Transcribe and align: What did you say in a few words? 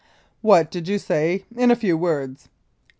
What 0.41 0.71
did 0.71 0.87
you 0.87 0.97
say 0.97 1.45
in 1.55 1.69
a 1.69 1.75
few 1.75 1.95
words? 1.95 2.49